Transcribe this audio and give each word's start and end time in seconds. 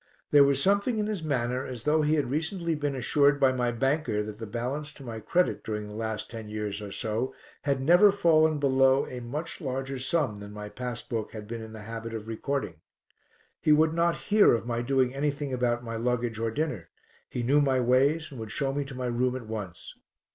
There 0.31 0.43
was 0.43 0.59
something 0.59 0.97
in 0.97 1.05
his 1.05 1.21
manner 1.21 1.63
as 1.63 1.83
though 1.83 2.01
he 2.01 2.15
had 2.15 2.31
recently 2.31 2.73
been 2.73 2.95
assured 2.95 3.39
by 3.39 3.51
my 3.51 3.71
banker 3.71 4.23
that 4.23 4.39
the 4.39 4.47
balance 4.47 4.91
to 4.93 5.03
my 5.03 5.19
credit 5.19 5.63
during 5.63 5.85
the 5.85 5.93
last 5.93 6.27
ten 6.27 6.49
years 6.49 6.81
or 6.81 6.91
so 6.91 7.35
had 7.65 7.79
never 7.79 8.11
fallen 8.11 8.57
below 8.57 9.05
a 9.05 9.19
much 9.19 9.61
larger 9.61 9.99
sum 9.99 10.37
than 10.37 10.53
my 10.53 10.69
passbook 10.69 11.33
had 11.33 11.47
been 11.47 11.61
in 11.61 11.73
the 11.73 11.83
habit 11.83 12.15
of 12.15 12.27
recording. 12.27 12.81
He 13.59 13.71
would 13.71 13.93
not 13.93 14.17
hear 14.31 14.55
of 14.55 14.65
my 14.65 14.81
doing 14.81 15.13
anything 15.13 15.53
about 15.53 15.83
my 15.83 15.97
luggage 15.97 16.39
or 16.39 16.49
dinner, 16.49 16.89
he 17.29 17.43
knew 17.43 17.61
my 17.61 17.79
ways 17.79 18.31
and 18.31 18.39
would 18.39 18.51
show 18.51 18.73
me 18.73 18.83
to 18.85 18.95
my 18.95 19.05
room 19.05 19.35
at 19.35 19.45
once. 19.45 19.93